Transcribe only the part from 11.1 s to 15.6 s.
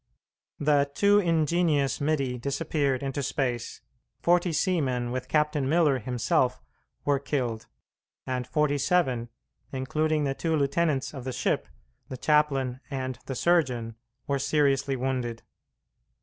of the ship, the chaplain, and the surgeon, were seriously wounded.